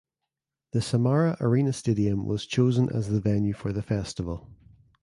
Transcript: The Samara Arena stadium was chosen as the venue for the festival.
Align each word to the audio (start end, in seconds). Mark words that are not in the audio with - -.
The 0.71 0.81
Samara 0.81 1.37
Arena 1.39 1.71
stadium 1.73 2.25
was 2.25 2.47
chosen 2.47 2.89
as 2.89 3.09
the 3.09 3.19
venue 3.21 3.53
for 3.53 3.71
the 3.71 3.83
festival. 3.83 4.49